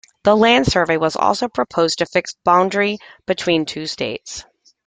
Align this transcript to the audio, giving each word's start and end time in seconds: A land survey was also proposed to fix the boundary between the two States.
A 0.25 0.33
land 0.33 0.65
survey 0.65 0.97
was 0.97 1.15
also 1.15 1.47
proposed 1.47 1.99
to 1.99 2.07
fix 2.07 2.33
the 2.33 2.39
boundary 2.43 2.97
between 3.27 3.65
the 3.65 3.65
two 3.67 3.85
States. 3.85 4.43